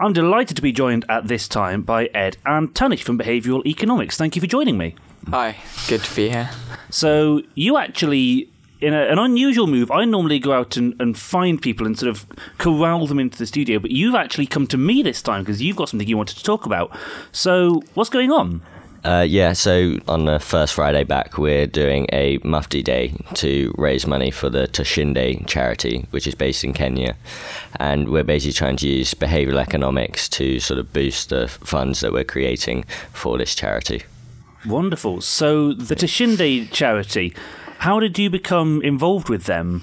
I'm 0.00 0.12
delighted 0.12 0.56
to 0.56 0.62
be 0.62 0.70
joined 0.70 1.04
at 1.08 1.26
this 1.26 1.48
time 1.48 1.82
by 1.82 2.06
Ed 2.14 2.36
and 2.46 2.72
Tanish 2.72 3.02
from 3.02 3.18
Behavioural 3.18 3.66
Economics. 3.66 4.16
Thank 4.16 4.36
you 4.36 4.40
for 4.40 4.46
joining 4.46 4.78
me. 4.78 4.94
Hi, 5.28 5.56
good 5.88 6.04
to 6.04 6.14
be 6.14 6.28
here. 6.28 6.50
So, 6.88 7.42
you 7.56 7.78
actually, 7.78 8.48
in 8.80 8.94
a, 8.94 9.08
an 9.08 9.18
unusual 9.18 9.66
move, 9.66 9.90
I 9.90 10.04
normally 10.04 10.38
go 10.38 10.52
out 10.52 10.76
and, 10.76 10.94
and 11.00 11.18
find 11.18 11.60
people 11.60 11.84
and 11.84 11.98
sort 11.98 12.10
of 12.10 12.26
corral 12.58 13.08
them 13.08 13.18
into 13.18 13.38
the 13.38 13.46
studio, 13.46 13.80
but 13.80 13.90
you've 13.90 14.14
actually 14.14 14.46
come 14.46 14.68
to 14.68 14.76
me 14.76 15.02
this 15.02 15.20
time 15.20 15.42
because 15.42 15.60
you've 15.60 15.76
got 15.76 15.88
something 15.88 16.06
you 16.06 16.16
wanted 16.16 16.36
to 16.36 16.44
talk 16.44 16.64
about. 16.64 16.96
So, 17.32 17.82
what's 17.94 18.08
going 18.08 18.30
on? 18.30 18.62
Uh, 19.04 19.24
yeah, 19.26 19.52
so 19.52 19.98
on 20.08 20.24
the 20.24 20.40
first 20.40 20.74
Friday 20.74 21.04
back, 21.04 21.38
we're 21.38 21.66
doing 21.66 22.06
a 22.12 22.38
Mufti 22.42 22.82
Day 22.82 23.14
to 23.34 23.72
raise 23.78 24.06
money 24.06 24.30
for 24.30 24.50
the 24.50 24.66
Tushinde 24.66 25.46
charity, 25.46 26.06
which 26.10 26.26
is 26.26 26.34
based 26.34 26.64
in 26.64 26.72
Kenya. 26.72 27.16
And 27.76 28.08
we're 28.08 28.24
basically 28.24 28.54
trying 28.54 28.76
to 28.78 28.88
use 28.88 29.14
behavioral 29.14 29.60
economics 29.60 30.28
to 30.30 30.58
sort 30.58 30.80
of 30.80 30.92
boost 30.92 31.28
the 31.28 31.46
funds 31.48 32.00
that 32.00 32.12
we're 32.12 32.24
creating 32.24 32.84
for 33.12 33.38
this 33.38 33.54
charity. 33.54 34.02
Wonderful. 34.66 35.20
So, 35.20 35.72
the 35.72 35.94
Tushinde 35.94 36.70
charity, 36.72 37.34
how 37.78 38.00
did 38.00 38.18
you 38.18 38.28
become 38.28 38.82
involved 38.82 39.28
with 39.28 39.44
them? 39.44 39.82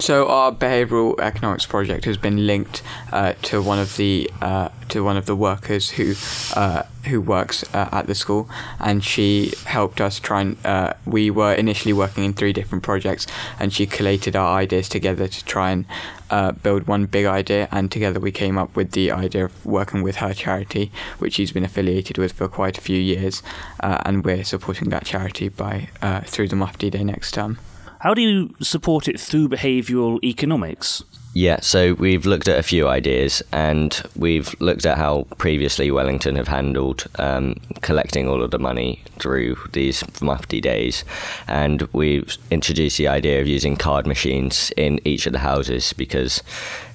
So 0.00 0.28
our 0.28 0.50
behavioural 0.50 1.20
economics 1.20 1.66
project 1.66 2.06
has 2.06 2.16
been 2.16 2.46
linked 2.46 2.82
uh, 3.12 3.34
to 3.42 3.60
one 3.60 3.78
of 3.78 3.98
the 3.98 4.30
uh, 4.40 4.70
to 4.88 5.04
one 5.04 5.18
of 5.18 5.26
the 5.26 5.36
workers 5.36 5.90
who 5.90 6.14
uh, 6.58 6.84
who 7.04 7.20
works 7.20 7.64
uh, 7.74 7.90
at 7.92 8.06
the 8.06 8.14
school, 8.14 8.48
and 8.78 9.04
she 9.04 9.52
helped 9.66 10.00
us 10.00 10.18
try 10.18 10.40
and. 10.40 10.56
Uh, 10.64 10.94
we 11.04 11.30
were 11.30 11.52
initially 11.52 11.92
working 11.92 12.24
in 12.24 12.32
three 12.32 12.54
different 12.54 12.82
projects, 12.82 13.26
and 13.58 13.74
she 13.74 13.86
collated 13.86 14.34
our 14.34 14.56
ideas 14.58 14.88
together 14.88 15.28
to 15.28 15.44
try 15.44 15.70
and 15.70 15.84
uh, 16.30 16.52
build 16.52 16.86
one 16.86 17.04
big 17.04 17.26
idea. 17.26 17.68
And 17.70 17.92
together 17.92 18.20
we 18.20 18.32
came 18.32 18.56
up 18.56 18.74
with 18.74 18.92
the 18.92 19.12
idea 19.12 19.44
of 19.44 19.66
working 19.66 20.02
with 20.02 20.16
her 20.16 20.32
charity, 20.32 20.90
which 21.18 21.34
she's 21.34 21.52
been 21.52 21.64
affiliated 21.64 22.16
with 22.16 22.32
for 22.32 22.48
quite 22.48 22.78
a 22.78 22.80
few 22.80 22.98
years, 22.98 23.42
and 23.80 24.24
we're 24.24 24.44
supporting 24.44 24.88
that 24.88 25.04
charity 25.04 25.50
by 25.50 25.90
through 26.24 26.48
the 26.48 26.56
Mufti 26.56 26.88
Day 26.88 27.04
next 27.04 27.32
term. 27.32 27.58
How 28.00 28.14
do 28.14 28.22
you 28.22 28.54
support 28.60 29.08
it 29.08 29.20
through 29.20 29.50
behavioural 29.50 30.24
economics? 30.24 31.04
Yeah, 31.34 31.60
so 31.60 31.92
we've 31.94 32.26
looked 32.26 32.48
at 32.48 32.58
a 32.58 32.62
few 32.62 32.88
ideas 32.88 33.42
and 33.52 34.02
we've 34.16 34.58
looked 34.58 34.84
at 34.84 34.96
how 34.96 35.26
previously 35.36 35.90
Wellington 35.90 36.34
have 36.34 36.48
handled 36.48 37.06
um, 37.18 37.56
collecting 37.82 38.26
all 38.26 38.42
of 38.42 38.50
the 38.50 38.58
money 38.58 39.02
through 39.18 39.56
these 39.72 40.02
Mufti 40.20 40.60
days. 40.60 41.04
And 41.46 41.82
we've 41.92 42.36
introduced 42.50 42.96
the 42.96 43.06
idea 43.06 43.40
of 43.40 43.46
using 43.46 43.76
card 43.76 44.06
machines 44.06 44.72
in 44.76 44.98
each 45.04 45.26
of 45.26 45.32
the 45.32 45.38
houses 45.38 45.92
because, 45.92 46.42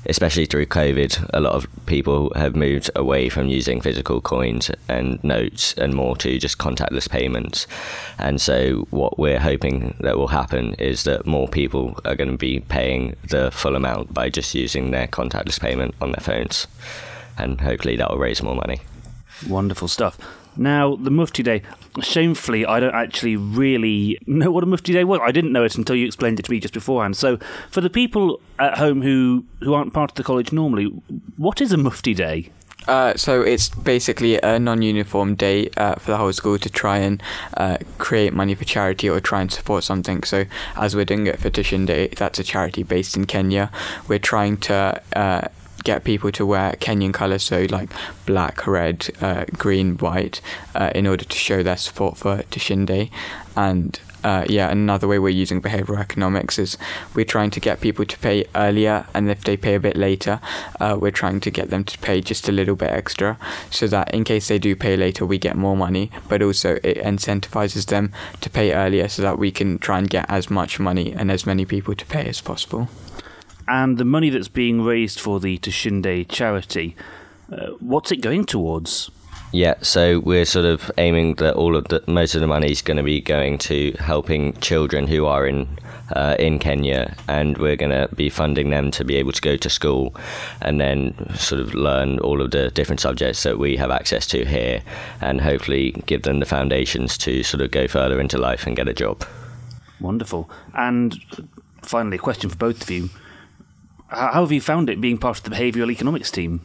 especially 0.05 0.45
through 0.45 0.65
COVID, 0.67 1.29
a 1.33 1.39
lot 1.39 1.53
of 1.53 1.67
people 1.85 2.31
have 2.35 2.55
moved 2.55 2.89
away 2.95 3.29
from 3.29 3.47
using 3.47 3.81
physical 3.81 4.21
coins 4.21 4.71
and 4.87 5.23
notes 5.23 5.73
and 5.73 5.93
more 5.93 6.15
to 6.17 6.37
just 6.37 6.57
contactless 6.57 7.09
payments. 7.09 7.67
And 8.17 8.39
so, 8.39 8.87
what 8.89 9.17
we're 9.17 9.39
hoping 9.39 9.95
that 10.01 10.17
will 10.17 10.27
happen 10.27 10.73
is 10.75 11.03
that 11.03 11.25
more 11.25 11.47
people 11.47 11.99
are 12.05 12.15
going 12.15 12.31
to 12.31 12.37
be 12.37 12.59
paying 12.59 13.15
the 13.29 13.51
full 13.51 13.75
amount 13.75 14.13
by 14.13 14.29
just 14.29 14.53
using 14.53 14.91
their 14.91 15.07
contactless 15.07 15.59
payment 15.59 15.95
on 16.01 16.11
their 16.11 16.21
phones. 16.21 16.67
And 17.37 17.59
hopefully, 17.59 17.95
that 17.97 18.09
will 18.09 18.17
raise 18.17 18.41
more 18.41 18.55
money. 18.55 18.81
Wonderful 19.47 19.87
stuff. 19.87 20.17
Now, 20.57 20.95
the 20.95 21.11
Mufti 21.11 21.43
Day, 21.43 21.61
shamefully, 22.01 22.65
I 22.65 22.79
don't 22.79 22.95
actually 22.95 23.35
really 23.35 24.17
know 24.25 24.51
what 24.51 24.63
a 24.63 24.67
Mufti 24.67 24.93
Day 24.93 25.03
was. 25.03 25.19
I 25.23 25.31
didn't 25.31 25.51
know 25.51 25.63
it 25.63 25.75
until 25.75 25.95
you 25.95 26.05
explained 26.05 26.39
it 26.39 26.43
to 26.43 26.51
me 26.51 26.59
just 26.59 26.73
beforehand. 26.73 27.17
So, 27.17 27.37
for 27.71 27.81
the 27.81 27.89
people 27.89 28.39
at 28.59 28.77
home 28.77 29.01
who, 29.01 29.45
who 29.61 29.73
aren't 29.73 29.93
part 29.93 30.11
of 30.11 30.15
the 30.15 30.23
college 30.23 30.51
normally, 30.51 30.85
what 31.37 31.61
is 31.61 31.71
a 31.71 31.77
Mufti 31.77 32.13
Day? 32.13 32.51
Uh, 32.87 33.15
so 33.15 33.41
it's 33.41 33.69
basically 33.69 34.39
a 34.41 34.59
non-uniform 34.59 35.35
day 35.35 35.69
uh, 35.77 35.95
for 35.95 36.11
the 36.11 36.17
whole 36.17 36.31
school 36.33 36.59
to 36.59 36.69
try 36.69 36.97
and 36.99 37.21
uh, 37.57 37.77
create 37.97 38.33
money 38.33 38.53
for 38.53 38.63
charity 38.63 39.09
or 39.09 39.19
try 39.19 39.41
and 39.41 39.51
support 39.51 39.83
something. 39.83 40.23
So 40.23 40.45
as 40.75 40.95
we're 40.95 41.05
doing 41.05 41.27
it 41.27 41.39
for 41.39 41.49
Tushinde, 41.49 42.15
that's 42.15 42.39
a 42.39 42.43
charity 42.43 42.83
based 42.83 43.17
in 43.17 43.25
Kenya. 43.25 43.71
We're 44.07 44.19
trying 44.19 44.57
to 44.57 45.01
uh, 45.15 45.47
get 45.85 46.03
people 46.03 46.31
to 46.33 46.45
wear 46.45 46.73
Kenyan 46.73 47.13
colours, 47.13 47.43
so 47.43 47.65
like 47.69 47.89
black, 48.25 48.67
red, 48.67 49.07
uh, 49.21 49.45
green, 49.57 49.95
white, 49.97 50.41
uh, 50.73 50.91
in 50.93 51.07
order 51.07 51.23
to 51.23 51.37
show 51.37 51.63
their 51.63 51.77
support 51.77 52.17
for 52.17 52.43
Tushinde. 52.51 53.09
And 53.55 53.97
uh, 54.23 54.43
yeah, 54.49 54.71
another 54.71 55.07
way 55.07 55.19
we're 55.19 55.29
using 55.29 55.61
behavioral 55.61 55.99
economics 55.99 56.57
is 56.57 56.79
we're 57.13 57.23
trying 57.25 57.51
to 57.51 57.59
get 57.59 57.79
people 57.79 58.03
to 58.05 58.17
pay 58.17 58.43
earlier, 58.55 59.05
and 59.13 59.29
if 59.29 59.43
they 59.43 59.55
pay 59.55 59.75
a 59.75 59.79
bit 59.79 59.95
later, 59.95 60.41
uh, 60.79 60.97
we're 60.99 61.11
trying 61.11 61.39
to 61.41 61.51
get 61.51 61.69
them 61.69 61.83
to 61.83 61.97
pay 61.99 62.19
just 62.19 62.49
a 62.49 62.51
little 62.51 62.75
bit 62.75 62.89
extra, 62.89 63.37
so 63.69 63.85
that 63.87 64.11
in 64.13 64.23
case 64.23 64.47
they 64.47 64.57
do 64.57 64.75
pay 64.75 64.97
later, 64.97 65.25
we 65.25 65.37
get 65.37 65.55
more 65.55 65.77
money. 65.77 66.09
But 66.27 66.41
also 66.41 66.79
it 66.83 66.97
incentivizes 66.97 67.85
them 67.85 68.11
to 68.41 68.49
pay 68.49 68.73
earlier, 68.73 69.07
so 69.07 69.21
that 69.21 69.37
we 69.37 69.51
can 69.51 69.77
try 69.77 69.99
and 69.99 70.09
get 70.09 70.25
as 70.27 70.49
much 70.49 70.79
money 70.79 71.13
and 71.13 71.31
as 71.31 71.45
many 71.45 71.63
people 71.63 71.93
to 71.93 72.05
pay 72.07 72.27
as 72.27 72.41
possible. 72.41 72.89
And 73.67 73.97
the 73.97 74.05
money 74.05 74.29
that's 74.29 74.47
being 74.47 74.81
raised 74.81 75.19
for 75.19 75.39
the 75.39 75.57
Tushinde 75.57 76.27
charity, 76.29 76.95
uh, 77.51 77.71
what's 77.79 78.11
it 78.11 78.17
going 78.17 78.45
towards? 78.45 79.09
Yeah, 79.51 79.75
so 79.81 80.19
we're 80.19 80.45
sort 80.45 80.65
of 80.65 80.91
aiming 80.97 81.35
that 81.35 81.55
all 81.55 81.77
of 81.77 81.87
the 81.87 82.03
most 82.07 82.35
of 82.35 82.41
the 82.41 82.47
money 82.47 82.71
is 82.71 82.81
going 82.81 82.97
to 82.97 83.03
be 83.03 83.21
going 83.21 83.57
to 83.59 83.95
helping 83.99 84.53
children 84.59 85.07
who 85.07 85.25
are 85.25 85.47
in 85.47 85.79
uh, 86.11 86.35
in 86.37 86.59
Kenya, 86.59 87.15
and 87.27 87.57
we're 87.57 87.77
going 87.77 87.91
to 87.91 88.13
be 88.15 88.29
funding 88.29 88.69
them 88.69 88.91
to 88.91 89.05
be 89.05 89.15
able 89.15 89.31
to 89.31 89.41
go 89.41 89.55
to 89.55 89.69
school 89.69 90.13
and 90.61 90.81
then 90.81 91.15
sort 91.35 91.61
of 91.61 91.73
learn 91.73 92.19
all 92.19 92.41
of 92.41 92.51
the 92.51 92.69
different 92.71 92.99
subjects 92.99 93.43
that 93.43 93.57
we 93.57 93.77
have 93.77 93.91
access 93.91 94.27
to 94.27 94.43
here, 94.43 94.81
and 95.21 95.39
hopefully 95.39 95.91
give 96.05 96.23
them 96.23 96.39
the 96.39 96.45
foundations 96.45 97.17
to 97.19 97.41
sort 97.41 97.61
of 97.61 97.71
go 97.71 97.87
further 97.87 98.19
into 98.19 98.37
life 98.37 98.67
and 98.67 98.75
get 98.75 98.89
a 98.89 98.93
job. 98.93 99.25
Wonderful. 100.01 100.49
And 100.73 101.17
finally, 101.81 102.17
a 102.17 102.19
question 102.19 102.49
for 102.49 102.57
both 102.57 102.81
of 102.81 102.89
you: 102.89 103.09
How 104.07 104.41
have 104.41 104.51
you 104.51 104.61
found 104.61 104.89
it 104.89 105.01
being 105.01 105.17
part 105.17 105.37
of 105.37 105.43
the 105.43 105.49
behavioural 105.49 105.91
economics 105.91 106.29
team? 106.29 106.61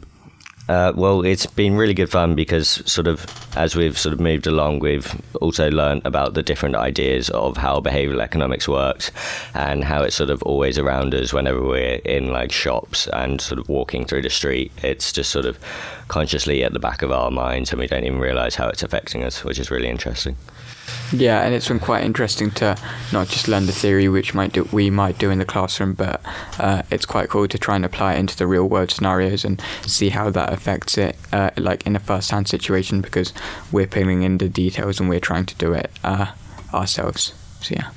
Uh, 0.69 0.93
well, 0.95 1.25
it's 1.25 1.47
been 1.47 1.75
really 1.75 1.93
good 1.93 2.09
fun 2.09 2.35
because, 2.35 2.81
sort 2.89 3.07
of, 3.07 3.25
as 3.57 3.75
we've 3.75 3.97
sort 3.97 4.13
of 4.13 4.19
moved 4.19 4.45
along, 4.45 4.79
we've 4.79 5.19
also 5.41 5.69
learned 5.71 6.01
about 6.05 6.33
the 6.33 6.43
different 6.43 6.75
ideas 6.75 7.29
of 7.31 7.57
how 7.57 7.81
behavioral 7.81 8.21
economics 8.21 8.67
works 8.67 9.11
and 9.55 9.83
how 9.83 10.03
it's 10.03 10.15
sort 10.15 10.29
of 10.29 10.41
always 10.43 10.77
around 10.77 11.15
us 11.15 11.33
whenever 11.33 11.61
we're 11.61 11.95
in 12.05 12.31
like 12.31 12.51
shops 12.51 13.07
and 13.07 13.41
sort 13.41 13.59
of 13.59 13.67
walking 13.67 14.05
through 14.05 14.21
the 14.21 14.29
street. 14.29 14.71
It's 14.83 15.11
just 15.11 15.31
sort 15.31 15.45
of 15.45 15.59
consciously 16.07 16.63
at 16.63 16.73
the 16.73 16.79
back 16.79 17.01
of 17.01 17.11
our 17.11 17.31
minds 17.31 17.71
and 17.71 17.79
we 17.79 17.87
don't 17.87 18.05
even 18.05 18.19
realize 18.19 18.55
how 18.55 18.69
it's 18.69 18.83
affecting 18.83 19.23
us, 19.23 19.43
which 19.43 19.59
is 19.59 19.71
really 19.71 19.89
interesting. 19.89 20.37
Yeah, 21.13 21.41
and 21.41 21.53
it's 21.53 21.67
been 21.67 21.79
quite 21.79 22.03
interesting 22.03 22.51
to 22.51 22.77
not 23.11 23.27
just 23.27 23.47
learn 23.47 23.65
the 23.65 23.73
theory, 23.73 24.07
which 24.07 24.33
might 24.33 24.53
do, 24.53 24.67
we 24.71 24.89
might 24.89 25.17
do 25.17 25.29
in 25.29 25.39
the 25.39 25.45
classroom, 25.45 25.93
but 25.93 26.21
uh, 26.57 26.83
it's 26.89 27.05
quite 27.05 27.29
cool 27.29 27.47
to 27.47 27.57
try 27.57 27.75
and 27.75 27.83
apply 27.83 28.13
it 28.13 28.19
into 28.19 28.37
the 28.37 28.47
real 28.47 28.67
world 28.67 28.91
scenarios 28.91 29.43
and 29.43 29.61
see 29.85 30.09
how 30.09 30.29
that 30.29 30.53
affects 30.53 30.97
it, 30.97 31.17
uh, 31.33 31.49
like 31.57 31.85
in 31.85 31.95
a 31.95 31.99
first 31.99 32.31
hand 32.31 32.47
situation, 32.47 33.01
because 33.01 33.33
we're 33.71 33.87
pulling 33.87 34.23
in 34.23 34.37
the 34.37 34.47
details 34.47 34.99
and 34.99 35.09
we're 35.09 35.19
trying 35.19 35.45
to 35.45 35.55
do 35.55 35.73
it 35.73 35.91
uh, 36.03 36.31
ourselves. 36.73 37.33
So 37.61 37.75
yeah, 37.75 37.91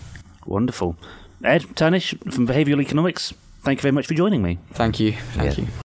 wonderful. 0.45 0.97
Ed 1.45 1.63
Tanish 1.75 2.19
from 2.33 2.49
Behavioural 2.49 2.83
Economics. 2.83 3.33
Thank 3.63 3.79
you 3.79 3.83
very 3.83 3.93
much 3.93 4.07
for 4.07 4.15
joining 4.15 4.43
me. 4.43 4.59
Thank 4.73 4.99
you. 4.99 5.13
Thank 5.13 5.57
yeah. 5.57 5.65
you. 5.65 5.71